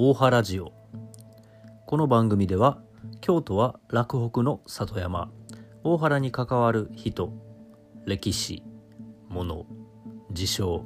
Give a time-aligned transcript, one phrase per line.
[0.00, 0.72] 大原ジオ。
[1.84, 2.78] この番組では
[3.20, 5.28] 京都は洛北の里山
[5.82, 7.32] 大原に関わる人
[8.06, 8.62] 歴史
[9.28, 9.66] 物
[10.30, 10.84] 事象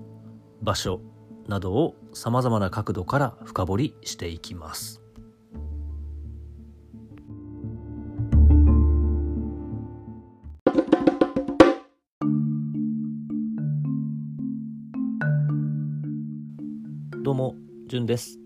[0.62, 1.02] 場所
[1.46, 5.02] などをさまざまな角度から深掘りしていきます。
[17.22, 17.56] どうも
[17.88, 18.41] じゅんです。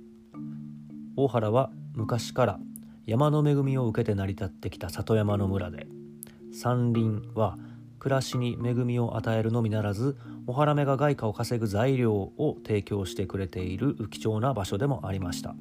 [1.27, 2.61] 大原は昔から
[3.05, 5.89] 山の恵みを受けて成り立ってきた里山の村で
[6.53, 7.59] 山林は
[7.99, 10.17] 暮らしに恵みを与えるのみならず
[10.47, 15.57] 小原目が外貨を稼ぐ材料を提供してくれている貴重な場所でもありました。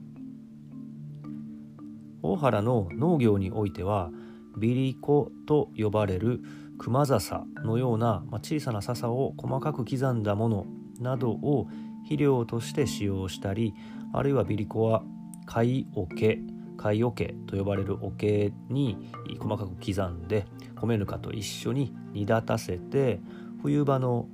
[2.21, 4.11] 大原の農業においては
[4.59, 6.41] ビリコと呼ばれる
[6.77, 10.67] 熊笹のような、まあ、小さな笹を細かく刻んだもの
[10.99, 11.67] などを
[12.03, 13.73] 肥料として使用したり
[14.13, 15.01] あるいはビリコは
[15.45, 16.39] 貝桶
[16.77, 18.97] 貝桶と呼ばれる桶に
[19.39, 23.19] 細かく刻んで米ぬかと一緒に煮立たせて
[23.61, 24.27] 冬場の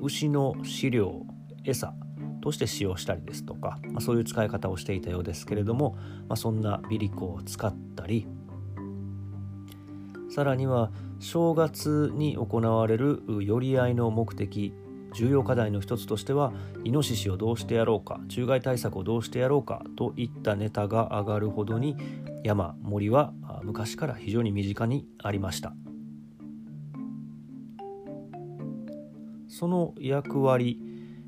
[0.00, 1.26] 牛の飼料
[1.64, 1.94] 餌
[2.40, 5.96] として使用したりですとか、まあ、そういう使い方をしていたようですけれども、
[6.28, 8.26] まあ、そんなビリコを使ったり
[10.30, 14.72] さらには正月に行われる寄り合いの目的
[15.16, 16.52] 重要課題の一つとしては
[16.84, 21.96] イノシシをどうしてやろうか虫害対策をどうしてやろうかといったネタが上がるほどに
[22.44, 25.72] 山森は昔から非常に身近にありました。
[29.48, 30.78] その役割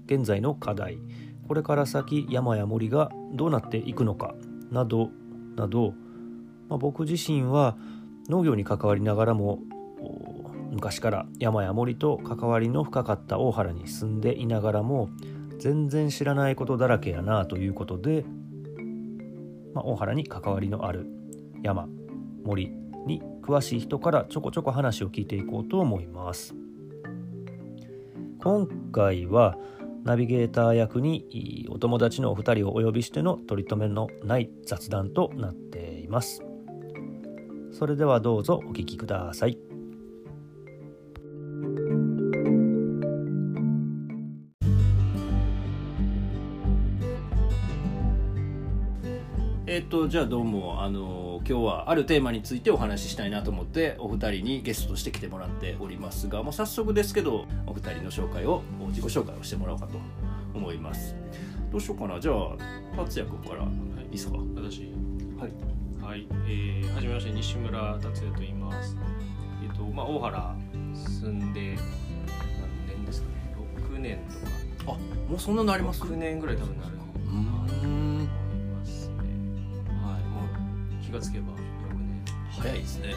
[0.04, 0.98] 現在の課題
[1.46, 4.34] これから先山や森がどうなっていくのか
[4.70, 5.08] など
[5.56, 5.94] など、
[6.68, 7.78] まあ、僕自身は
[8.28, 9.60] 農業に関わりながらも
[10.70, 15.08] 昔から山や森と関わりの深かった大原に住んでいながらも
[15.58, 18.24] 全然知らないことだらけやなということで、
[19.74, 21.06] まあ、大原に関わりのある
[21.62, 21.88] 山
[22.44, 22.70] 森
[23.06, 26.54] に詳しい人からちょこちょこ話を聞いていこうと思います。
[28.40, 29.56] 今回は
[30.04, 36.42] ナビゲーター役にお友達のお二人をお呼びしての取り留めのない雑談となっています。
[37.72, 39.67] それではどうぞお聞きください。
[50.08, 59.98] とじゃあどうもあの今日はあるテーマについてお話ししたいなと思ってお二人にゲストとして来てもらっておりますがもう早速ですけどお二人の紹介を自己紹介をしてもらおうかと
[60.54, 61.14] 思います。
[61.70, 62.18] どうしようかな。
[62.18, 62.56] じゃあ
[62.96, 63.66] 達也君からい
[64.06, 64.30] いです。
[64.30, 64.90] か私
[65.38, 65.52] はい。
[66.02, 68.96] はいえー、はじめまして西村達也と言います。
[69.62, 70.56] えっ、とまあ大原
[70.94, 73.54] 住んで何年ですかね
[73.90, 74.18] ？6年
[74.78, 74.92] とか。
[74.92, 76.92] あもうそんなのあります？6年ぐらい多分なる。
[77.26, 77.97] うーん
[81.08, 81.56] 気がつけば6
[81.94, 83.08] 年早いですね。
[83.08, 83.14] で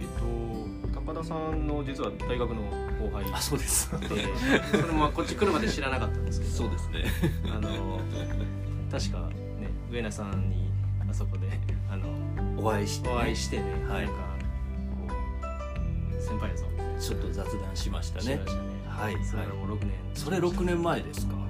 [0.00, 2.62] えっ、と高田さんの実は大学の
[2.98, 3.30] 後輩。
[3.30, 3.90] あそうです。
[4.00, 4.08] で
[4.72, 6.52] それもまあこっち来るまで知らなかったんですけど。
[6.52, 7.04] そうですね。
[7.52, 8.00] あの
[8.90, 9.28] 確か
[9.60, 10.70] ね上田さんに
[11.10, 11.46] あそこで
[11.90, 12.08] あの
[12.56, 14.06] お会いして、ね、お会いしてね、はい。
[14.06, 14.20] なんか
[15.08, 15.14] こ
[16.18, 17.00] う先輩やぞみたいな。
[17.00, 18.24] ちょっと雑談しましたね。
[18.24, 18.68] しましたね。
[18.88, 19.24] はい。
[19.26, 19.92] それもう6年。
[20.14, 21.47] それ6年前ですか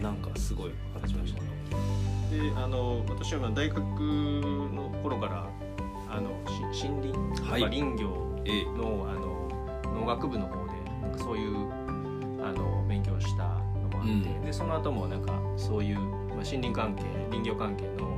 [0.00, 0.72] なんかすごい
[1.02, 1.40] 経ちました。
[1.42, 1.50] ね
[2.30, 5.50] であの私はまあ大学の頃から
[6.08, 6.30] あの
[6.72, 8.64] し森林林業ええ。
[8.64, 10.72] の,、あの農学部の方で
[11.02, 11.56] なんかそういう
[12.42, 14.42] あの勉強したのもあって、うん。
[14.42, 18.16] でその後もなんかそういう、まあ、森林関係林業関係の、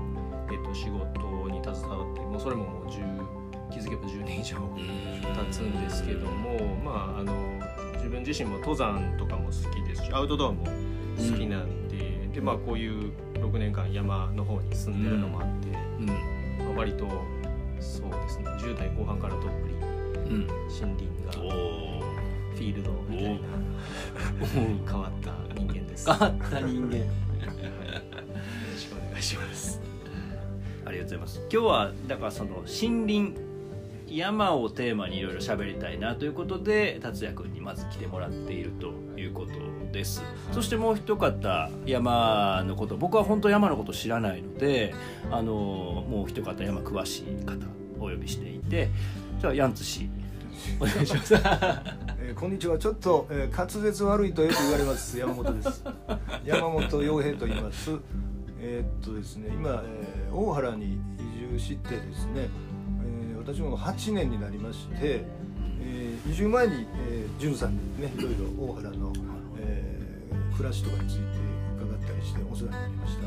[0.51, 3.23] えっと仕事に携わってもうそれももう10
[3.71, 7.33] 気づけば10年以上経つんですけどもまああの
[7.97, 10.65] 自分自身も登山とかも好きですしアウトドアも
[11.31, 15.69] 好きなんで,、でまあこういう6年間山の方に住んでるのもあって、
[15.99, 16.07] うん。
[16.07, 16.15] ま
[16.75, 17.07] あ、割と
[17.81, 20.47] そうですね10代後半からどっぷりうん。
[20.47, 23.41] 森林がフィールドみたいな
[24.91, 26.11] 変わった人間です。
[26.11, 26.97] 変わった人間。
[26.97, 27.05] よ
[28.73, 29.81] ろしくお願いします。
[30.85, 31.41] ありがとうございます。
[31.53, 33.35] 今日はだからその森林
[34.17, 39.53] 山をテーマにいろいろ喋りたいなということで達也君にまず来てもらっているということ
[39.93, 40.23] です。
[40.53, 44.95] そしてもう一方山のこと僕は本当山のこと知らないので
[45.31, 45.53] あの
[46.09, 47.57] もう一方山詳しい方
[47.99, 48.91] お呼びしていて
[49.41, 50.09] じゃあヤンツ氏
[50.81, 51.35] お願いします。
[52.21, 52.79] えーこんにちは。
[52.79, 55.85] ちょっと、えー滑舌悪いとよく言われます山本です。
[56.45, 57.91] 山本洋平と言います。
[58.61, 60.99] えーっとですね今、えー大原に移
[61.53, 62.49] 住してですね、
[63.45, 65.25] 私も8年になりまして、
[65.81, 69.13] えー移住前に、えー、潤さんにねいろいろ大原の、
[69.59, 71.23] えー暮らしとかについて
[71.77, 73.23] 伺ったしてお世話になりました。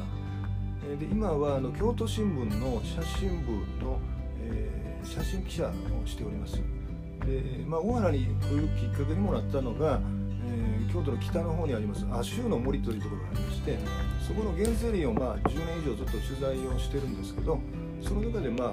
[0.89, 3.51] えーで今はあの京都新聞の写真部
[3.83, 3.99] の、
[4.41, 5.71] えー写真記者を
[6.07, 6.55] しております。
[6.55, 9.99] で、まあ、大原に来るきっかけにもなったのが、
[10.47, 13.77] えー京都の北の方にあります亜州の森というところがありまして
[14.25, 17.59] そこの原生林をまあ10年以上ずっと取材をしてるんですけど
[18.01, 18.71] その中でまあ、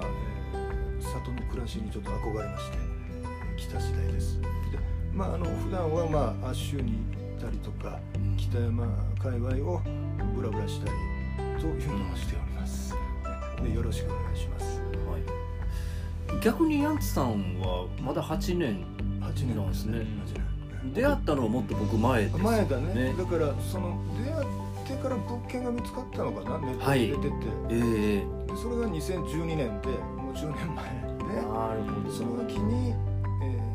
[0.53, 0.62] えー
[1.03, 4.41] 里の暮らしにちょっと憧れましてえー来た次第です。
[4.41, 4.47] で
[5.13, 7.99] まああの普段はまあ亜州に行ったりとか
[8.37, 8.87] 北山
[9.21, 9.81] 界隈を
[10.35, 10.91] ブラブラしたり
[11.61, 12.95] というのをしております。
[13.61, 14.81] でよろしくお願いします。
[15.09, 18.85] はい、逆にヤンツさんはまだ8年。
[19.21, 19.99] 8年なんですね。
[19.99, 20.03] 8
[20.33, 20.53] 年。
[20.93, 27.29] 出会ったのはもっと僕前ですよ前だねだからその出会ってから物件が見つかったのかなネットはいに出てて、
[27.69, 28.51] ええ。
[28.51, 29.89] でそれが2012年で
[30.35, 30.85] 10年前
[32.05, 33.73] でその時に、えー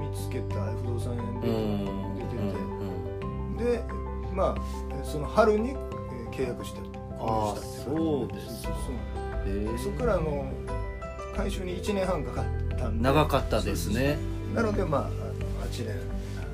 [0.00, 1.84] 見つけた不動産う園でん。
[2.16, 3.84] 出てて、で
[4.34, 4.56] まあ
[4.90, 5.76] えーその春に、えー
[6.30, 6.80] 契約して
[7.18, 8.68] あー購入したってそうですか。
[8.86, 8.92] そ
[9.50, 10.44] うそこからあの
[11.36, 12.44] 回収に1年半かかっ
[12.78, 13.02] たんで。
[13.04, 14.18] 長かったですね。
[14.54, 15.10] なのでまああの
[15.66, 15.96] 8年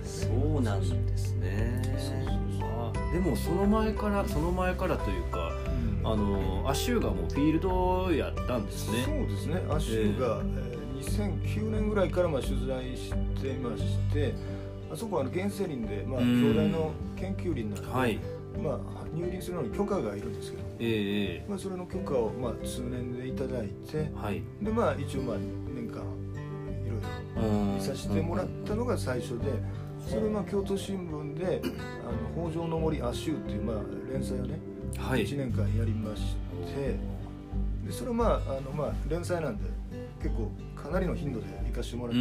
[0.04, 0.26] そ
[0.58, 1.80] うなんですね。
[1.84, 2.68] そうそうそう。
[2.68, 5.51] あでもその前からその前からというかうん
[6.04, 9.04] あのアシューがもうフィールドやったんですね。
[9.04, 9.62] そうですね。
[9.68, 14.34] アッシュが、えー2009年ぐらいからまあ取材してまして
[14.92, 16.40] あそこはあの原生林で、まあ、うん。
[16.40, 18.18] 兄弟の研究林なので、はい。
[18.62, 24.42] まあ、入林するのに許可がいるんですけど、ええまあ、それの許可をまあ通年でいただいてはい。
[24.60, 25.36] で、まあ、一応まあ
[25.74, 27.74] 年間いろいろうん。
[27.76, 29.46] 見させてもらったのが最初で
[30.06, 31.62] それをまあ京都新聞で
[32.04, 33.76] 「あの北条の森アシュー」っていうまあ
[34.12, 36.36] 連載をねはい1年間やりまし
[36.74, 36.96] て
[37.86, 39.64] でそれはまああのまあ連載なんで
[40.22, 40.50] 結構
[40.80, 42.18] かなりの頻度で行かしてもらうっ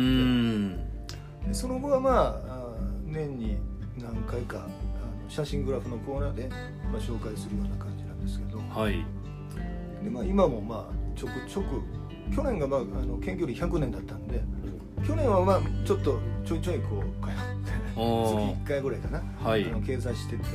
[1.41, 2.15] てでその後はまあ
[2.47, 2.75] あ
[3.05, 3.57] 年に
[3.97, 4.69] 何回かあの
[5.29, 8.59] 写真グラフのコーナーで、まあ、紹介するような感じなんですけど。
[8.59, 9.05] はい。
[10.03, 11.81] で、まあ、今もまあちょくちょく
[12.35, 14.41] 去年がまああの研究歴100年だったんで
[15.05, 17.51] 去年はまあちょっとちょいちょいこう通ってあ
[17.95, 19.65] 月1回ぐらいかな、あはい。
[19.65, 20.45] あの掲載してって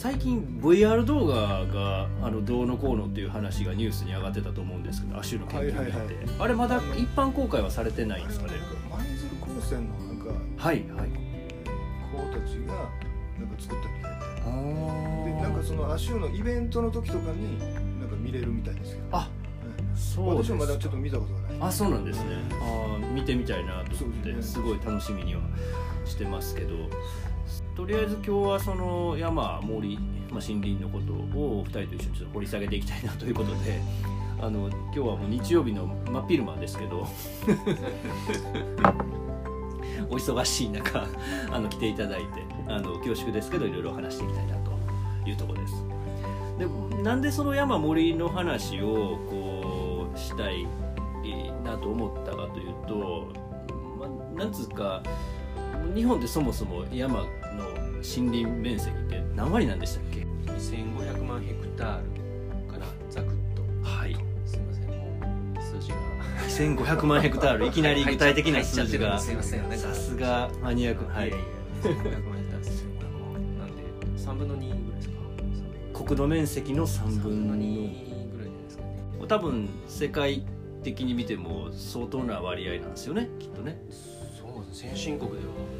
[0.00, 6.14] 最近 VR 動画があのどうのこうのっていう話がニュースに上がってたと思うんですけどアシュの研究って、はいはいはい。
[6.38, 8.54] あれまだ一般公開はされてないんですかね
[8.90, 11.10] 舞鶴高専のなんかはいはい。
[12.10, 12.72] 子たちが
[13.38, 17.58] なんか作ったみたいでなんかそのアシュのイベントの時とかに
[18.00, 19.08] なんか見れるみたいですけど。
[19.12, 19.28] あ
[19.82, 19.96] うん。
[19.98, 21.56] そうです私もまだちょっと見たことがない。
[21.60, 22.36] あそうなんですね。
[22.58, 25.42] あー見てみたいなと思ってすごい楽しみには
[26.06, 26.70] してますけど
[27.80, 29.96] とりあえず今日はその山森、
[30.30, 33.80] まあ、森林のことをお二人と一緒にちょっと掘り下げていきたいなということで
[34.38, 37.08] あの今日はもう日曜日の真っ昼間ですけど
[40.10, 41.06] お忙しい中
[41.50, 42.26] あの来ていただいて
[42.68, 44.72] あの恐縮ですけどいろいろ話していきたいなと
[45.26, 45.82] いうところです。
[46.58, 46.66] で
[47.02, 50.66] なんでその山森の話をこうしたい
[51.64, 53.32] なと思ったかというと、
[53.98, 55.02] まあ、なんつうか
[55.94, 57.24] 日本ってそもそも山
[57.56, 57.69] の
[58.02, 60.20] 森林面積って何割なんでしたっけ
[60.52, 62.00] ？2500万ヘクター
[62.66, 63.62] ルかなざくっと。
[63.88, 64.14] はい。
[64.46, 65.18] すいませんも
[65.58, 65.96] う数字が。
[66.76, 67.66] 1500万ヘクタール。
[67.66, 69.18] いきなり具体的な数字が。
[69.18, 69.34] すすい。
[69.36, 71.04] ませんさすがマニアック。
[71.04, 71.28] はい。
[71.28, 71.46] いやいや
[71.82, 71.92] 1500
[72.28, 72.50] 万ヘク
[73.00, 73.82] タールなんで
[74.16, 76.04] 3分の2ぐらいですか？
[76.04, 80.44] 国土面積の3 3分の分の2ぐらいじゃないですかね多分世界
[80.82, 83.80] 的に見ても相当な割合なんですよねきっとね。
[84.40, 85.42] そうです先進国では。
[85.42, 85.79] う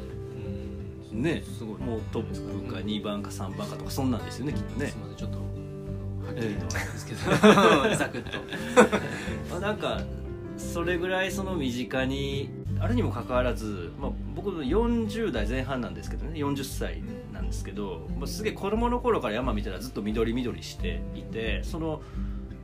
[1.11, 1.79] ねすごい。
[1.79, 4.87] もうトップか2番か3番かとかそんなんですよねきっとね。
[4.87, 8.29] すみませんちょっとはっきりとはですけど、ざくっと
[9.49, 10.01] まあなんか
[10.57, 12.49] それぐらいその身近に
[12.79, 22.01] あるにもかかわらず、まあ、僕40代前半なんですけどね40歳なんですけど、まあ、すげえ子供の頃から山見たらずっと緑緑していてその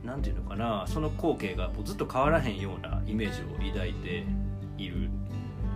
[0.04, 4.24] なんていうのかなその光景がもうずっと変わらへんようなイメージを抱いて
[4.76, 5.10] いる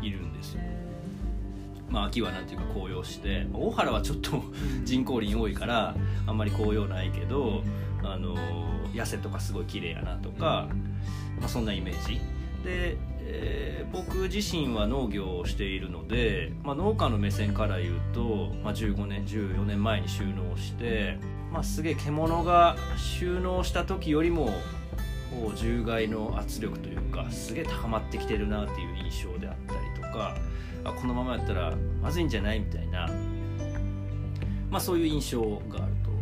[0.01, 0.63] いるんですよ。
[1.93, 4.43] まあ、秋はなんていうか紅葉して大原はちょっと
[4.85, 5.95] 人工林多いから
[6.27, 7.63] あんまり紅葉ないけど
[8.03, 8.35] あの
[8.93, 10.69] 痩せとかすごい綺麗やなとか、
[11.39, 12.21] まあ、そんなイメージ。
[12.65, 21.19] で、えー僕自身は農業をしているので、まあ、農家の目線から言うと、まあ、15年14年前に収納して、
[21.53, 24.47] まあ、すげえ獣が収納した時よりも
[25.31, 30.37] こう獣害の圧力というかすげえ高まってきてるなっていう印象であったりとか
[30.85, 32.61] あこのままやったらまずいんじゃない？
[32.61, 33.09] みたいな、
[34.71, 36.13] まあ、そういう印象があると。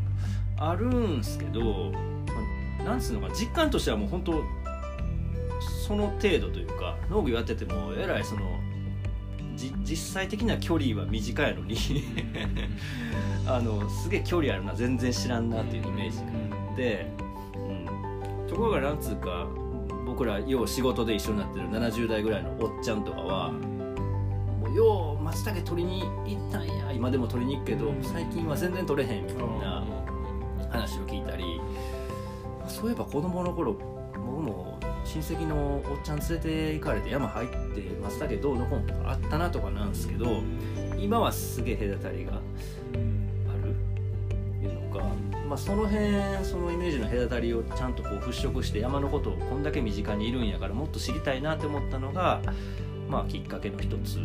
[0.63, 1.99] あるんすけど、ま
[2.81, 4.43] あなんつうのか実感としてはもう本当
[5.87, 8.43] その程度というか農業やっててもえらいその
[9.57, 11.77] じ実際的な距離は短いのに。
[13.47, 17.07] あのすげえ距離あるな全然知らんなっていうイメージがあって、
[17.57, 19.49] うん、ところがなんつうか
[20.07, 23.53] 僕らよう仕事で一緒になってる70代ぐらいのおっちゃんとかは
[24.75, 26.93] よう松茸取りに行ったんや。
[26.93, 29.85] 今でも取りに行くけど最近は全然取れへんみたいな
[30.71, 31.61] 話を聞いたり。
[32.71, 33.73] そういえば子供の頃
[34.15, 37.57] 僕も親戚のおっちゃん連れて行かれて山入って
[38.03, 40.43] 松茸どうの本とかあったなとかなんですけど
[40.99, 42.37] 今はすげえ隔たりがあ
[43.65, 43.75] る
[44.63, 45.05] いうのか、
[45.49, 52.41] まあ、その辺そのイメージの隔たりをちゃんとこう払拭して山のことをこんだけ身近にいるんやからもっと知りたいなって思ったのが、
[53.09, 54.19] まあ、きっかけの一つ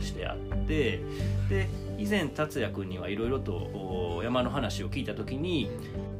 [0.00, 1.00] してあって
[1.48, 5.70] で以前達也君にはいろいろとお山の話を聞いた時に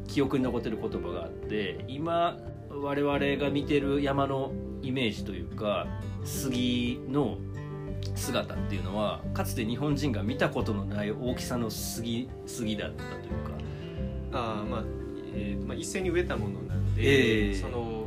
[0.07, 2.39] 記憶に残ってる言葉があって今
[2.71, 5.87] 我々が見てる山のイメージというか
[6.25, 7.39] 杉の
[8.15, 13.59] 姿っていうのはかつて日本人が見たことのない大きさの杉杉だったというか。
[14.31, 14.85] あーまあ、
[15.35, 17.55] えーまあ一斉に植えたものなんで、ええ。
[17.55, 18.07] その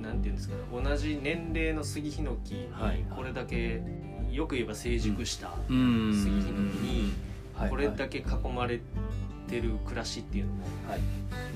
[0.00, 2.68] なんていうんですかね同じ年齢の杉ヒノキ
[3.14, 3.82] これだけ、
[4.32, 6.12] よく言えば成熟したうん。
[6.12, 7.12] 杉ヒノキに
[7.54, 7.70] はい。
[7.70, 8.80] これだけ囲まれ
[9.48, 11.00] てる暮らしっていうのもはい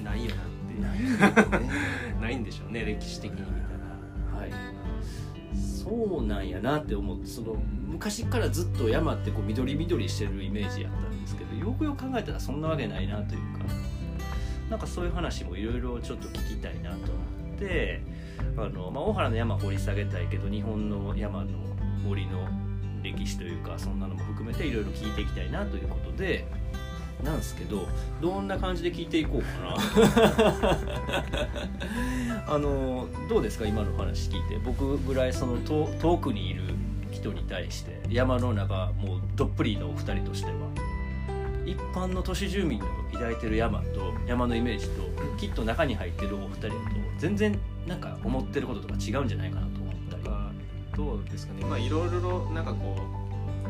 [0.03, 1.53] ないよなって。
[1.53, 3.53] ない ないんでしょうね歴史的に見た
[4.35, 4.41] ら。
[4.41, 4.51] はい。
[5.55, 13.65] そうなんやなって思ってその昔からずっと山ってこう緑緑してるイメージやったんですけどよくよく考えたらそんなわけないなというか
[14.71, 17.21] なんかそういう話もいろいろちょっと聞きたいなと思
[17.57, 18.01] って
[18.57, 21.51] あの、まあ、大原の山掘り下げたいけど日本の山の
[22.03, 22.49] 森の
[23.03, 26.47] 歴史というかそんなのも含めていろいろ聞いていきたいなということで
[27.25, 27.87] なんですけど
[28.21, 29.77] どんな感じで聞いていこうかな。
[32.55, 34.59] あのどうですか今の話聞いて。
[34.65, 36.63] 僕ぐらいその遠遠くにいる
[37.13, 40.53] 人に対して山の中もうどっぷりのお二人としては
[41.65, 45.03] 一般の都市住民の抱いてる山と山のイメージと
[45.39, 46.75] きっと中に入ってるお二人と
[47.19, 49.72] 全然なんか思ってることとか違うんじゃないかな
[50.97, 51.65] どうですかね。
[51.65, 52.97] まあいろいろなんかこ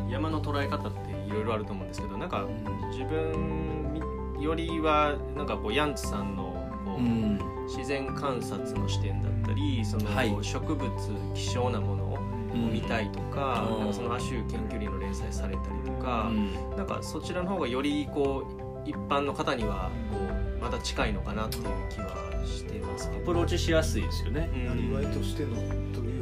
[0.09, 2.47] う山の捉え方っていろいろあると思うんですけどなんか
[2.91, 6.53] 自分よりはなんかこうヤンツさんの
[6.85, 7.39] こう、うん。
[7.69, 10.37] 自然観察の視点だったりその、はい。
[10.43, 10.91] 植物
[11.35, 12.19] 希少なものを
[12.53, 12.73] うん。
[12.73, 16.77] 見たいとか,、うんなんかその亜種研究林の連載されたりとか、うん。
[16.77, 18.45] なんかそちらの方がよりこ
[18.87, 20.19] う一般の方にはこ
[20.59, 23.23] うまだ近いのかなっていう気はしてますけど。
[23.23, 24.51] アプローチしやすいですよね。
[24.53, 24.67] うん。
[24.67, 25.55] なりわいとしての
[25.95, 26.22] とい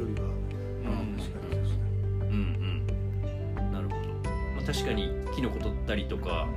[4.71, 6.47] 確かにキノコ取ったりとか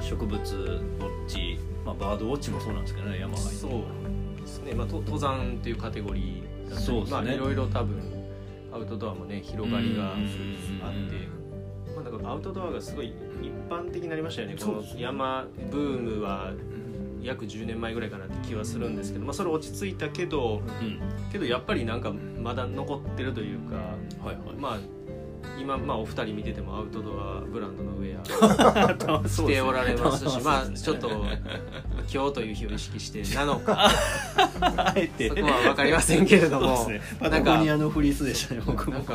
[0.00, 7.10] 植物ウォッチ、まあ、バードウォッチもそうなんですけどね山入ってそうですね、まあ、と登山というカテゴリーだったりね。
[7.10, 8.00] まあ、いろいろ多分
[8.72, 14.56] アウトドアもね広がりがあってうん、まあ、だからアウトドアがすごい一般的になりましたよね。
[14.60, 16.52] この山ブームは
[17.22, 21.00] 約10年前ぐらいかなって気はするんですけど、まあ、それ落ち着いたけどうん。
[21.32, 23.76] けどやっぱりなんかまだ残ってるというか、
[24.24, 24.56] はいはい。
[24.58, 24.95] まあ
[25.58, 31.08] 今、まあ、お二人見ててもアウトドアブランドのウェア 着ておられますしまあちょっと
[32.12, 33.88] 今日という日を意識してなのか
[34.60, 35.28] あえて。
[35.28, 36.88] そこは分かりませんけれども、
[37.18, 38.94] パタゴニアのフリースでしたね僕も。
[38.94, 39.14] なんか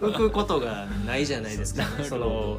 [0.00, 1.82] 浮くことがないじゃないですか。
[1.82, 2.58] なるほどその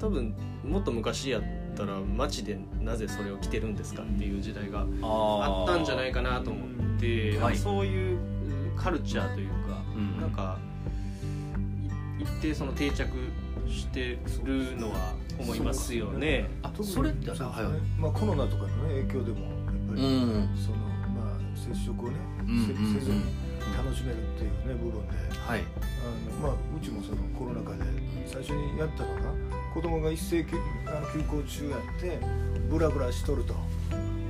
[0.00, 0.34] 多分
[0.64, 1.42] もっと昔やっ
[1.76, 6.60] たら街でなぜそれを着てるんですかっていう時代があったんじゃないかなと思
[6.96, 8.18] って、はいそういう
[8.76, 10.71] カルチャーというか、うんなんかい
[12.22, 13.08] 一定その定着
[13.68, 16.48] してるのは思いますよね。
[16.62, 17.48] あそれってそうですね。
[17.48, 17.80] はいはい。
[17.98, 19.54] まあコロナとかのね影響でもやっ
[19.88, 20.56] ぱり、うん。
[20.56, 20.76] その
[21.14, 22.94] まあ接触をね、うんせうん。
[22.94, 23.22] せずに
[23.76, 25.14] 楽しめるっていうね部分で。
[25.38, 25.60] はい。
[25.60, 27.84] あのまあうちもそのコロナ禍で
[28.26, 29.20] 最初にやったのが
[29.74, 32.18] 子供が一斉休あの休校中やって
[32.70, 33.54] ブラブラしとると。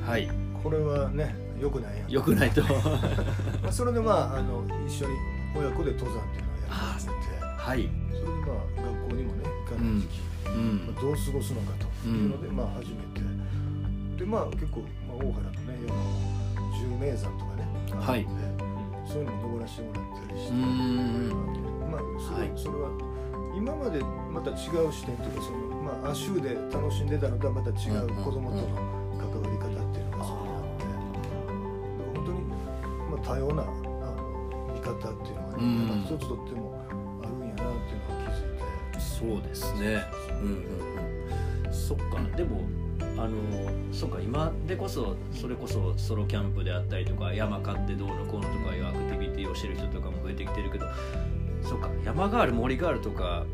[0.06, 0.28] はい。
[0.62, 2.10] これはねよくないやん。
[2.10, 2.62] よくないと。
[3.62, 5.16] まあそれでまああの一緒に
[5.54, 7.11] 親子で登山っていうのをやり始めて
[7.62, 7.88] はい。
[8.10, 10.82] それでまあ学校にもね行かない時期、うん。
[10.82, 13.22] まあ、どう過ごすのかというので、まあ始めて。
[14.18, 16.02] でまあ結構、まあ、大原のね山も
[16.74, 17.62] 十名山とかね
[18.02, 18.42] あるんで、
[19.06, 21.38] そういうのも登らせてもらったりして、うん。
[21.86, 22.58] まあすごいはい。
[22.58, 22.90] それは
[23.54, 28.66] 今までまた違う視点というかその、まあ、亜種で楽しんでたのとはまた違う子供との
[29.22, 30.90] 関わり方っていうのがそこにあって、
[32.18, 35.86] 本当に、まあ、多様なあの見方っていうのがね、うん。
[35.86, 36.81] 山一つとっても
[39.22, 40.02] そうですね。
[40.42, 41.72] うんうんうん。
[41.72, 42.04] そっか。
[42.36, 42.62] でも
[43.18, 43.36] あの
[43.92, 44.20] そっか。
[44.20, 50.86] 今でこそそれこそソロキャンプであったりとか山買ってどうのこうのとかいうアクティビティをしてる人とかも増えてきてるけど
[51.62, 51.88] そうか。
[52.04, 53.44] 山がある森があるとか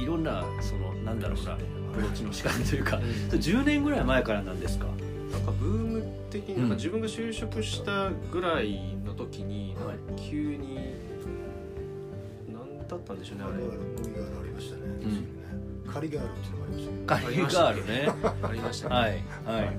[0.00, 1.56] いろんなそのなんだろうなア
[1.94, 4.86] プローチの仕方というか10年ぐらい前からなんですか？
[5.32, 6.68] なんかブーム的にうんなん。
[6.70, 9.76] か自分が就職したぐらいの時に、
[10.16, 10.78] 急に
[12.50, 14.47] 何だったんでしょうねあれ
[15.98, 16.52] あれ森がありました。
[16.52, 17.02] ねうん仮があるっていうのもありましたね。
[17.06, 18.12] カリガールね。
[18.42, 19.10] ありましたね、はい。
[19.10, 19.76] はい。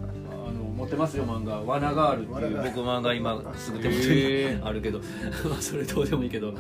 [0.47, 2.57] あの持ってますよ漫画「罠ガール」っていう。
[2.57, 4.99] 僕漫画今すぐ手元にあるけど。
[5.47, 6.53] まあそれどうでもいいけど。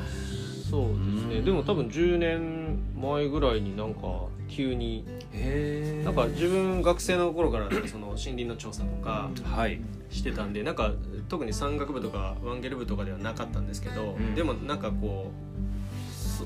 [0.69, 1.35] そうですね。
[1.37, 1.45] うん。
[1.45, 9.81] でも多分10年前ぐらいになんか急にへえなんか自分学生の頃からその森林の調査とかはい。
[10.11, 10.91] してたんでなんか
[11.27, 14.35] 特に山岳部とかワンゲル部とかではなかったんですけど、うん。
[14.35, 15.58] でもなんかこう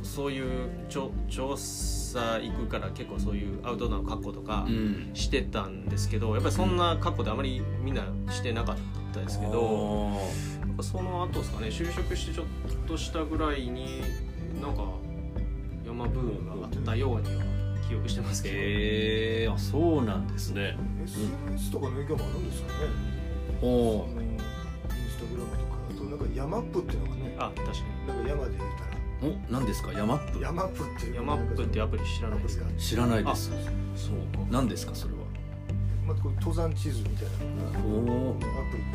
[0.03, 5.09] そそういう調調査行くから結構そういうアウトドアの格好とかうん。
[5.13, 8.75] してたんですけどやっぱりそんな格好であまりみんなしてなかっ
[9.13, 10.19] たですけど
[10.61, 12.45] やっぱその後ですかね就職してちょっ
[12.87, 14.01] としたぐらいに
[14.61, 14.83] なんか
[15.85, 17.43] 山ブームがあったようには
[17.87, 20.77] 記憶してますけど、へえあそうなんですね。
[21.03, 22.73] SNS とかの影響もあるんですかね。
[23.61, 24.37] おあのイン
[25.09, 27.73] スタグラムとかあとなんかヤマップっていうのがねあ確か
[28.07, 28.92] なんか山で言うた
[29.23, 29.93] お何ですか？
[29.93, 31.11] ヤマップらヤマップっていう。
[31.11, 33.51] にヤマップっていうアプリ知らないですか知らないです。
[33.53, 33.55] あ
[33.95, 34.15] そう。
[34.51, 35.19] 何ですかそれは？
[36.05, 37.31] まあ、こう登山地図みたいな。
[37.85, 37.87] お
[38.31, 38.89] おアプリに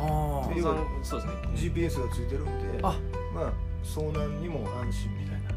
[0.00, 1.34] あえ登山そうですね。
[1.56, 2.98] 入れれて GPS がついてるんであ。
[3.34, 3.52] まあ
[3.84, 5.50] 遭難にも安心みたいな。
[5.50, 5.54] あ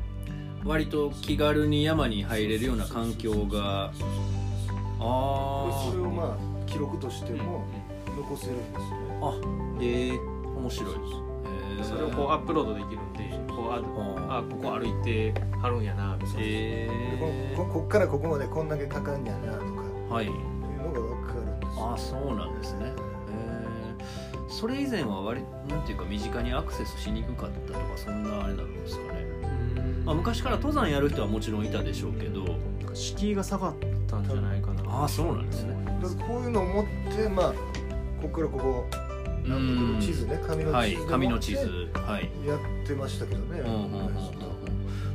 [0.65, 3.91] 割と気軽に山に入れるような環境が。
[3.93, 4.17] そうそう
[4.67, 5.03] そうであ
[5.91, 7.65] それをまあ記録としても
[8.15, 9.19] 残せるんですよね。
[9.21, 9.33] ああ
[9.81, 11.26] ええ面白いです
[11.83, 13.81] それをこうアップロードできるんでこうあ
[14.29, 16.93] ああここ歩いてはるんやなみたいな、
[17.55, 19.65] こここっからここまでこんだけかかんやなとか。
[20.09, 20.25] はい。
[20.25, 20.31] いう
[20.83, 21.93] のが分かるんですよ。
[21.93, 22.85] あそうなんですね。
[22.85, 22.93] へえ
[24.49, 29.25] それ以前は割なんていうか身近にアクセスしにくかったとかそんなあれなんですかね、
[30.05, 32.45] まあ、昔から登山やる人はもちろんいたでしょうけど。
[32.93, 33.75] 敷居が下がっ
[34.07, 34.83] たんじゃないかな。
[34.89, 35.75] ああそうなんですね。
[36.01, 36.85] だからこういうのを持っ
[37.15, 37.53] てまあ
[38.21, 38.85] ここからここ
[39.47, 42.47] なんだけど地図ね紙のはい地図で紙の地図はい。
[42.47, 43.61] やってましたけどね、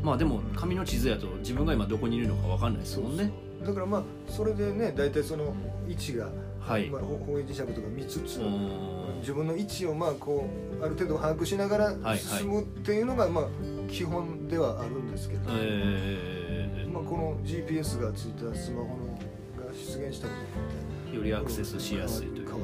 [0.02, 3.32] まあでも紙の地図やと自分が今どこにいるのか分かんないですもんね。
[3.64, 5.54] だからまあそれでね大体その
[5.88, 6.28] 位置が、
[6.60, 6.88] はい。
[6.90, 9.20] まあ、ほ方位磁石とか見つつ、うん。
[9.20, 10.48] 自分の位置をまあこ
[10.80, 13.44] うある程度把握しながらはい進むっていうのがまあ
[13.88, 19.18] 基本ではあるんですけど、えまあ、この GPS がついたスマホの
[19.64, 22.56] が出現したことによってーよりアクセスしやすいというか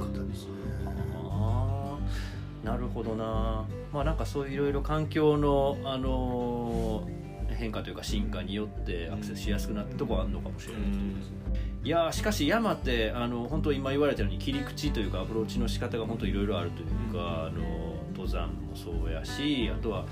[2.69, 3.65] なるほどな。
[3.93, 7.19] まあなんかそういういろいろ環境の、あのー
[7.59, 11.37] 変化というか進化によってアクセスしやすくなったところはあるのかもしれないですね。
[11.83, 20.05] いやーしかし山ってあの本当今言われたように切り口というかアプローチの仕方が本当いろいろあるというか、あの登山もそうやしあとは、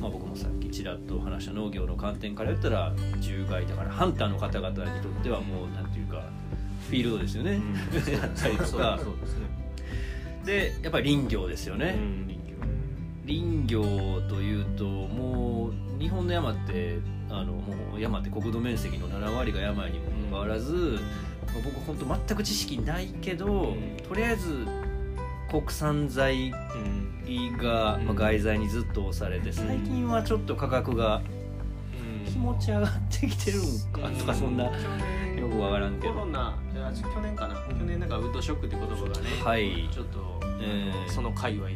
[0.00, 6.24] まあ、僕もさっきちらっと話した農業の観点から言ったら獣害だからハンターの方々にとってはもうなんていうか
[6.88, 7.52] フィールドですよね、
[8.12, 9.46] やったりとそうかそうですね、
[10.44, 12.24] でやっぱり林業ですよね、うん
[13.26, 13.56] 林業。
[13.56, 13.82] 林業
[14.28, 16.98] というともう日本の山って
[17.30, 23.96] あのもう山って国土面積の7割が山にもかかわらず、まあ僕本当全く知識ないけど、ん。
[24.06, 24.66] とりあえず
[25.50, 26.54] 国産材う
[27.30, 28.06] んが、うん。
[28.06, 31.22] まあ、外材にずっと押されて最近はちょっと価格が
[32.26, 34.70] 気持ち上がってきてるんかとかそんなよ
[35.48, 36.14] くわからんけど。
[36.14, 36.58] コロナ
[36.92, 37.54] 去年かな。
[37.54, 39.88] 去年なんかウッドショックって言葉がね、はい。
[39.90, 40.33] ちょっと、
[40.64, 41.10] えー。
[41.10, 41.74] その界隈で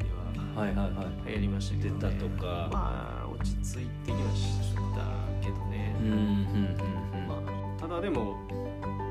[0.54, 0.62] は。
[0.62, 1.28] はいはいはい。
[1.28, 2.68] 流行りましたけど、ね、出たとか。
[2.72, 5.04] まあ落ち着いてきました
[5.40, 7.28] けどね、うんうんうんうん。
[7.28, 7.42] ま
[7.76, 8.36] あ、ただでも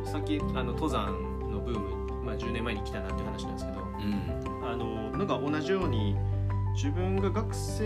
[0.03, 1.05] さっきあの登山
[1.49, 3.79] のブーム、まあ、10年前に来たなっていう話なんですけど。
[3.81, 4.69] うん。
[4.69, 6.15] あのなんか同じように
[6.75, 7.85] 自分が学生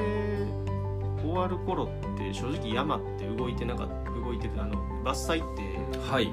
[1.21, 6.31] 終わる頃って正直山って動いてなかった動いてるあの伐採ってはい、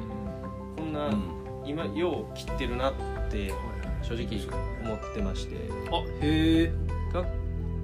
[0.77, 1.38] こんな、うん。
[1.66, 2.94] 今よう切ってるなっ
[3.31, 3.53] て
[4.03, 4.27] 正直
[4.83, 5.57] 思ってまして。
[5.91, 6.73] あへえ。
[7.13, 7.25] が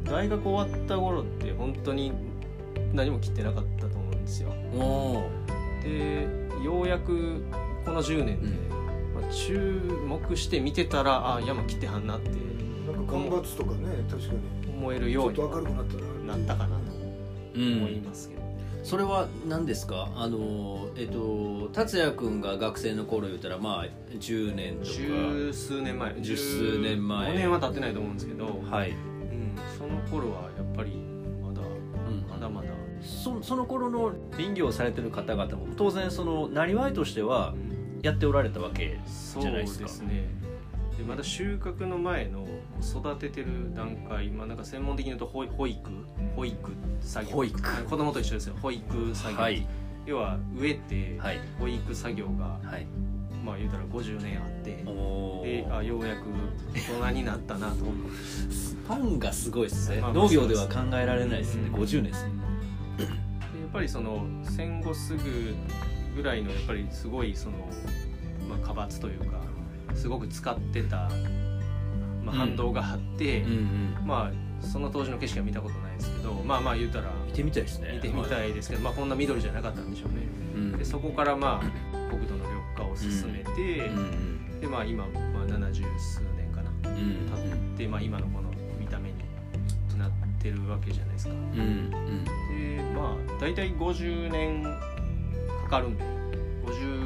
[0.04, 2.12] 大学終わった頃って本当に
[2.92, 4.52] 何も切ってなかったと思うんですよ。
[5.82, 6.28] で
[6.64, 7.42] ようやく
[7.84, 9.20] この10年で、うん。
[9.22, 14.40] まあ、注目して見てたらあ山切ってはんなってなんか干ばつとかね確かに。
[14.76, 16.36] 思えるちようにょっと明るくなったな。
[16.36, 16.82] なったかなと
[17.54, 18.33] うん思いますけど、
[18.84, 20.10] それは何ですか？
[20.14, 23.86] あのえっと達也君が学生の頃言ったらまあ
[24.18, 26.14] 10年と十数年前。
[26.20, 27.30] 十数年前。
[27.32, 30.96] 5年は経ってないと思うんですけど、かはい、うん、その頃はやっぱり
[31.42, 32.26] まだうん。
[32.28, 32.68] まだまだ、
[33.02, 38.00] そその頃の林業をされてる方々も当然そのなりわいとしてはうん。
[38.02, 39.84] やっておられたわけそうじゃないですか。
[39.86, 40.28] ですね
[40.96, 42.46] でまだ収穫の前の
[42.80, 45.90] 育ててる段階、まあ、なんか専門的に言うと保保育
[46.36, 47.32] 保育作業。
[47.32, 48.54] 保育あ子供と一緒ですよ。
[48.62, 49.66] 保育作業、はい。
[50.06, 51.40] 要は植えてはい。
[51.58, 52.86] 保育作業が、はい。
[53.44, 56.22] まあ言うたら50年あっておであようやく
[56.72, 57.84] 大人になったなと
[58.50, 60.00] スパンがすごいですね。
[60.00, 61.68] まあまあ農業では考えられないですね。
[61.68, 61.74] うん。
[61.74, 62.32] 50年ですね。
[62.96, 65.20] でやっぱりその戦後すぐ
[66.16, 67.58] ぐらいのやっぱりすごいその、
[68.48, 69.40] まあ、花伐というか
[69.94, 72.26] すごく使ってた、まあ、うん。
[72.32, 74.06] 反動があって、うんうん。
[74.06, 77.92] まあその当時の景色は見たことないですけどまあまあ言うたら見てみたいですね。
[77.94, 80.26] 見てみたいですけど、まあ、こんな緑じゃなかったんでしょうね。
[80.54, 80.78] うん。
[80.78, 84.60] でそこからまあ国土の緑化を進めて、うんうん。
[84.60, 86.70] でまあ今、まあ、70数年かな。
[86.90, 87.30] うん
[87.74, 89.18] 経って、まあ、今のこの見た目に
[89.98, 91.32] なってるわけじゃないですか。
[91.32, 92.24] うんうん。
[92.24, 94.62] でまあ大体50年
[95.64, 96.04] かかるんで
[96.66, 97.03] 50,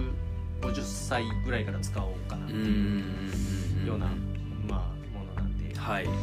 [0.61, 4.07] 50歳ぐらいから使おうかなってうんうんいううんような、
[4.69, 5.69] まあ、ものなんで。
[5.69, 6.05] ではい。
[6.07, 6.15] はい。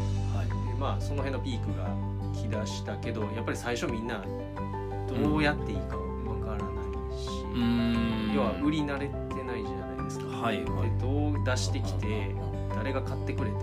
[0.79, 1.87] まあその辺のピークが
[2.33, 4.23] 来だしたけどやっぱり最初みんな
[5.07, 8.33] どうやっていいかわからないし、ん。
[8.35, 10.25] 要は売り慣れてないじゃないですか。
[10.25, 10.89] はいはい。
[10.89, 12.35] でどう出してきて
[12.75, 13.55] 誰が買ってくれて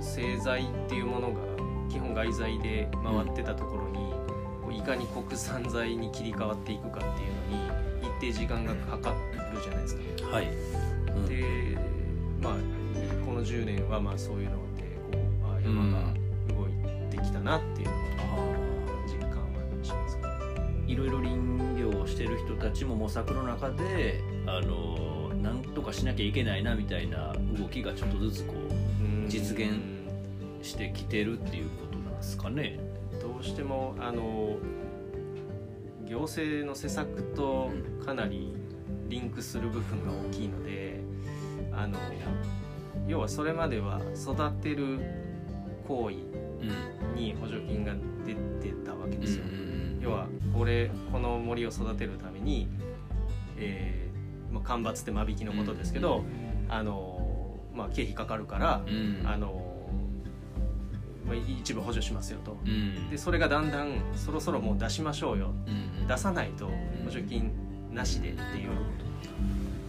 [0.00, 1.40] 製材っていうものが
[1.88, 4.10] 基本外材で回ってたところに、
[4.62, 7.73] こういかに国産材に切り替わっていくかっていうのに一
[8.24, 10.28] 定時間がかかるじゃないですか。
[10.28, 11.78] はいうんで
[12.40, 12.54] まあ
[13.24, 14.82] この10年はまあそういうので
[15.12, 16.14] こうあ山が
[16.54, 20.16] 動いてきたなっていうのをあ実感はします。
[20.16, 21.36] ーいろいろ林
[21.80, 29.70] 業をしてる人たちも模索の中であのなんとかしなきゃいけないなみたいな動きがちょっとずつこうん実現
[30.60, 32.78] うしてきてるっていうことなんですかね。
[33.20, 34.56] どうしてもあの
[36.06, 37.70] 行政の施策と
[38.04, 38.54] かなり
[39.08, 41.00] リンクする部分が大きいので
[41.72, 41.98] あの
[43.06, 45.00] 要はそれまでは育てる
[45.86, 49.44] 行為うんに補助金が出てたわけですよ。
[49.44, 52.68] うん要はこれこの森を育てるために、
[53.56, 56.24] えーまあ、間伐って間引きのことですけど、
[56.68, 59.26] あのまあ、経費かかるから、うん。
[59.26, 59.63] あのまあ、
[61.32, 62.58] 一部補助しますよと。
[62.64, 63.10] うん。
[63.10, 65.52] でそれがだんだんそろそろもう出しましょうよ。
[65.66, 66.66] うん出さないと
[67.04, 67.50] 補助金
[67.92, 68.70] なしでっていう。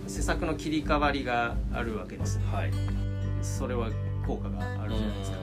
[0.08, 2.46] 施策の切り替わりがあるわけですね。
[2.52, 2.72] はい。
[3.42, 3.90] それは
[4.26, 5.38] 効果があるじゃないですか。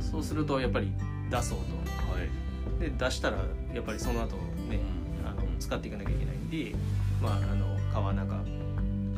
[0.00, 0.92] そうするとやっぱり
[1.30, 1.64] 出そうは
[2.24, 2.28] い。
[2.78, 3.38] とで出したら
[3.74, 4.36] やっぱりその後
[4.68, 4.80] ね
[5.24, 6.74] あの使っていかなきゃいけないんで
[7.22, 8.36] まああの川中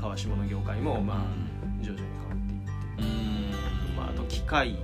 [0.01, 2.61] 川下の業界もまあ徐々に変わっていっ
[2.97, 3.03] て。
[3.03, 3.97] うん。
[3.97, 4.77] まあ、あと機械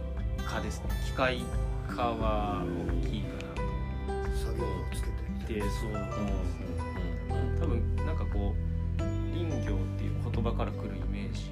[0.52, 0.90] 化ですね。
[1.06, 1.40] 機械
[1.88, 2.62] 化は
[3.04, 4.36] 大きいかなと。
[4.36, 5.02] 作業をつ
[5.46, 8.54] けてでそううん多分なんかこ
[8.98, 11.50] う林業っていう言葉からくるイメージ。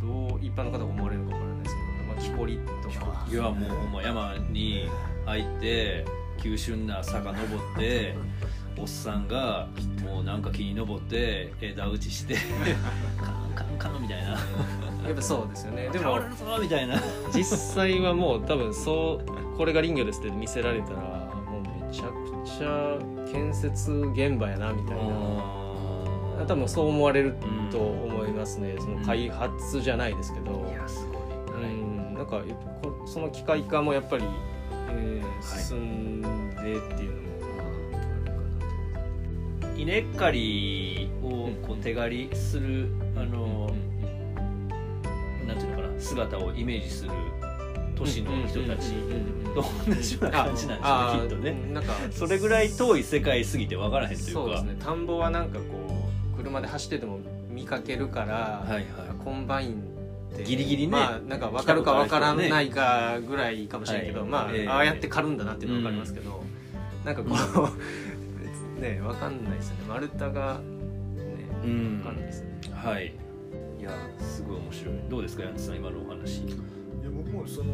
[0.00, 3.26] どどう一般の方が思われるかわからないですけど、まあ、木こりとか。
[3.30, 4.88] いやもうほんま山に
[5.26, 6.04] 入って
[6.42, 8.14] 急峻な坂登って
[8.78, 9.68] おっさんが
[10.04, 12.36] もうなんか木に登って枝打ちして
[13.18, 14.38] カンカンカンみたいな
[15.06, 15.88] やっぱそうですよね。
[15.90, 16.18] でも
[16.60, 17.00] みたいな。
[17.32, 22.10] 実際はもう多分そうこれが林業ですって見せられたらもうめちゃく
[22.44, 22.98] ちゃ
[23.32, 25.66] 建設現場やなみたいな。
[26.46, 27.34] 多分そう思われる
[27.70, 28.76] と思いますね。
[28.78, 31.72] その開発じゃないですけど、いやすごい、はい。
[31.72, 32.14] うん。
[32.14, 32.42] なんか
[33.06, 34.24] その機械化もやっぱり、
[34.90, 35.62] えーはい。
[35.64, 38.34] 進んでっていうのもまああるかな
[39.70, 39.80] と。
[39.80, 43.95] 稲刈りをこう手刈りするあのうのかな
[46.06, 47.10] 姿をイメージする
[47.94, 48.92] 都市の人たち。
[49.56, 51.68] と同じような感じなんあですよねきっとね。
[51.70, 54.32] あなんかそれぐらい遠い世界すぎて分からへんというか。
[54.32, 54.76] そうですね。
[54.78, 58.84] 田んぼはなんかこう車で走ってても見かけるから、はいはい。
[59.24, 59.82] コンバイン
[60.34, 64.68] ってギリギリねまあなんか分かるか分からないかぐらいかもしれないけど、はいまあ、ええ。
[64.68, 66.44] ああやって刈るんだなっていうのは分かりますけど、
[67.04, 67.70] なんかこ
[68.78, 69.84] う、 ね分かんないですよね。
[69.88, 70.60] 丸太がね
[71.64, 71.98] うん。
[72.02, 73.12] 分かんないですよね、はいい
[73.86, 74.94] やすごい面白い。
[75.08, 76.42] どうですかヤンツさん今のお話。
[76.42, 76.54] いや
[77.16, 77.72] 僕もその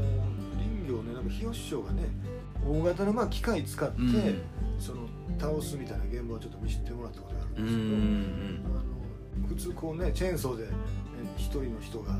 [0.57, 2.05] 林業ねなんか日吉師匠がね
[2.67, 4.43] 大型のまあ機械使って、うん。
[4.79, 7.83] その倒すみたいな現場をちょっと見せてもらったことがあるうんですけ
[8.69, 10.73] ど、あの普通こうねチェーンソーでね
[11.37, 12.17] 一人の人が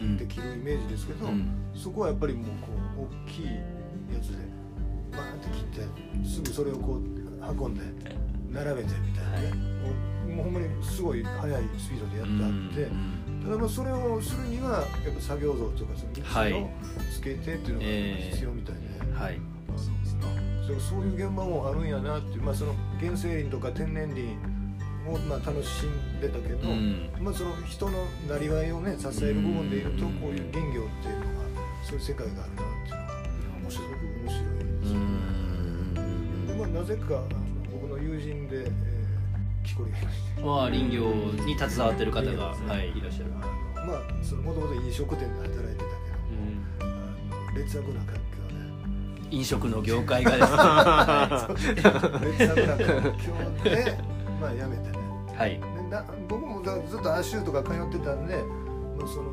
[0.00, 1.48] うんって切るイメージですけど、うん。
[1.74, 2.52] そこはやっぱりもうこ
[2.98, 4.36] う大きいやつで
[5.10, 5.84] バーンって切っ
[6.22, 6.98] てすぐそれをこう
[7.64, 7.80] 運んで
[8.50, 12.90] 並べてみたいなね、もうもうほんまにすごい速いスピードでやってあって、
[13.42, 16.50] ただまあそれをするにはやっぱ作業像とかそのはい。
[16.52, 16.70] 道を
[17.12, 18.80] つけてっていうのが必要みたいで、
[19.14, 19.40] はい。
[20.66, 24.22] そうそういう現場もあるんやなっていう、まあ、その原生林とか天然林
[25.08, 27.10] を、まあ、楽しんでたけど、うん。
[27.20, 31.42] まあ、その人のなりわいをね支える部分でいうとうんこういう林業っていうのが
[31.82, 33.90] そういう世界があるなっていうのはすごく
[34.22, 34.98] 面白いですうね。
[35.00, 36.46] ん。
[36.46, 37.22] でまあ、なぜか
[37.72, 38.70] 僕の友人で、
[39.88, 41.00] えー、木こりがいましてまあ林業
[41.46, 43.32] に携わってる方が、うんはい、いらっしゃる。
[43.40, 43.46] あ
[43.84, 45.84] のまあそのもともと飲食店で働いてたけど
[46.80, 48.20] あの劣悪な環境
[49.30, 50.30] 飲食の業界が。
[50.32, 51.48] ですねは
[52.20, 53.32] で劣悪な環境
[53.64, 53.98] で
[54.40, 54.98] まあ辞めてね。
[55.32, 59.30] い、はい、でな僕もだずっとアシューとか通ってたんでもうその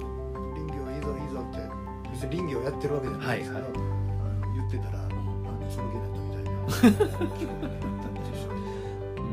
[0.55, 1.59] 林業いいぞいいぞって
[2.11, 3.89] 別に林業やってるわけじゃないですけど、はいあの
[4.55, 4.99] 言ってたら、
[5.69, 7.98] その気になったみたいな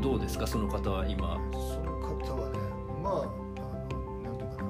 [0.06, 0.46] どうですか？
[0.46, 1.36] その方は今。
[1.52, 2.58] その方はね
[3.02, 3.24] まああ
[3.92, 4.68] のなんていうかな。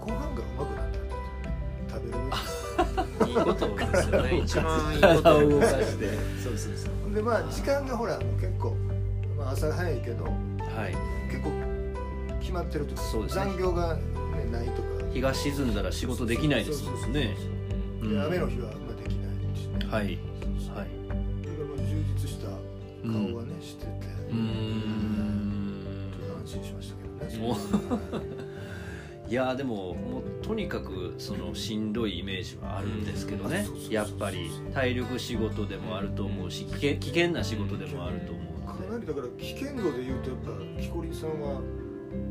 [0.00, 4.38] ご飯がうまくなったって言ってたね食べる飯いいことですよね。
[4.40, 6.08] 一番いいこ体とを動かして
[6.42, 7.14] そうそうそう。
[7.14, 8.74] でまあ時間がほら結構、
[9.36, 10.96] まあ、朝早いけどはい。
[11.30, 11.50] 結構
[12.40, 13.44] 決まってるとかそうですね。
[13.44, 14.00] 残業が、ね、
[14.50, 14.88] ないとか。
[15.12, 17.36] 日が沈んだら仕事できないですもんね。
[18.02, 19.86] 雨の日はまあできないしね。
[19.90, 20.18] はい
[29.28, 33.66] いやでももうとにかくそのしんどいイメージはあるんですけどね。
[33.90, 38.80] やっぱり体力仕事でもあると思うし危険危険な仕事でもあると思かう。
[38.80, 40.38] のでなりだから危険度でいうとやっ
[40.76, 41.60] ぱ木こりさんは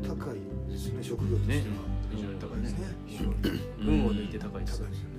[0.02, 0.38] 高い
[0.70, 1.62] ですね職業としては、
[2.10, 2.86] 非常に高いですね。
[3.06, 3.34] 非常に
[4.00, 5.18] 運を抜いて高いです高いですよね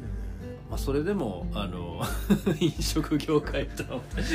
[0.69, 1.99] まあ、それでもあの
[2.61, 3.83] 飲食業界と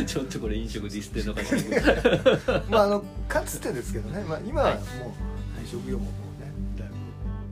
[0.04, 5.33] ちょっとこれ飲食ディスってんのかもしれないけどまああのかつてですけどね、まあ、今はもう
[5.66, 6.94] 職業ももねだいぶ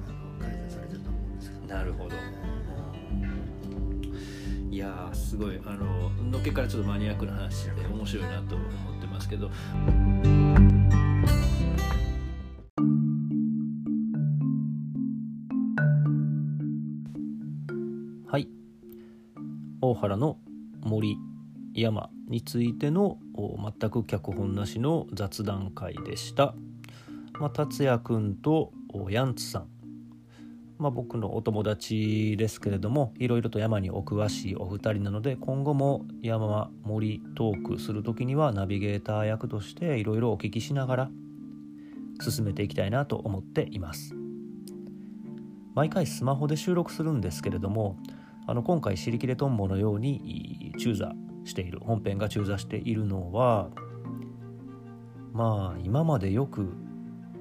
[0.09, 1.75] あの改善されてると思うんですけど。
[1.75, 2.17] なるほど。
[4.71, 9.51] いやすごいあののっけからちょっとマニアックな話で面白いなと思ってますけど。
[18.27, 18.49] はい。
[19.83, 20.39] 大原の
[20.83, 21.17] 森
[21.75, 26.55] 山についてのお全く脚本なしの雑談会でした、
[27.43, 28.73] まあ、達也くんと
[29.11, 29.67] ヤンツさん、
[30.79, 41.11] まあ、僕のお友達ですけれどもいろいろと山にお詳しいお二人なので今後も山森トークする時にはナビゲーター役としていろいろお聞きしながら
[42.21, 44.15] 進めていきたいなと思っています。
[45.75, 47.97] 毎回スマホで収録するんですけれども
[48.47, 51.13] あの今回「尻切れトンボ」のように中座
[51.45, 53.69] している本編が中座しているのは
[55.33, 56.92] まあ今までよく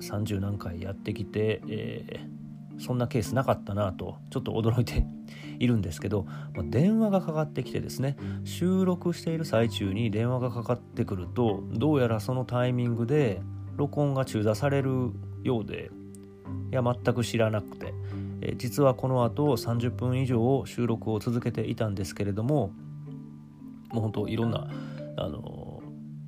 [0.01, 2.41] 30何回やってきて、えー
[2.81, 5.05] そんなケースなかったなとちょっと驚いて
[5.59, 13.41] いるんですけど、まあ電話がかかってきてですね収録している最中に電話がかかってくるとどうやらそのタイミングで
[13.75, 15.11] 録音が中座される
[15.43, 15.91] ようで
[16.71, 17.93] いや全く知らなくて
[18.41, 22.71] えー実はこの後30分以上収録を続けていたんですけれども
[23.91, 24.67] もう本当いろんな
[25.17, 25.70] あの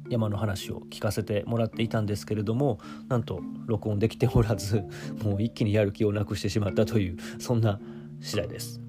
[0.10, 4.84] 山の話を聞かせてもらっていたんですけれどもなんと録音できておらず
[5.24, 7.80] もう一気にやる気をなくしてしまったというそんな
[8.20, 8.82] 次第です。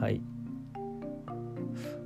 [0.00, 0.20] はい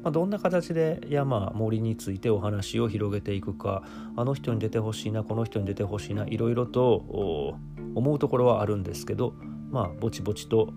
[0.03, 3.83] まあ、どんな形で山森についてお話を広げていくか
[4.17, 7.59] あの人に出てほしいなこの人に出てほしいないろいろと
[7.95, 9.35] 思うところはあるんですけど
[9.71, 10.73] まあぼちぼちと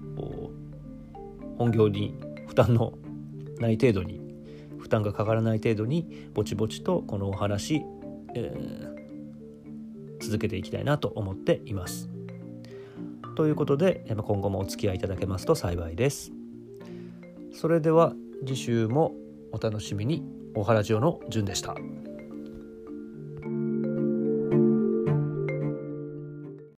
[1.57, 2.15] 本業に
[2.47, 2.93] 負担の
[3.59, 4.22] ない程度に
[4.83, 7.81] 負担がかからない程度にぼちぼちとこのお話、
[8.35, 8.93] えー
[10.19, 12.09] 続けていきたいなと思っています。
[13.35, 16.31] ということでえま今後もお付き合いいただけますと幸いです。
[17.53, 18.13] それでは
[18.45, 19.13] 次週も
[19.51, 20.23] お楽しみに。
[20.55, 21.75] 大原城の順でした。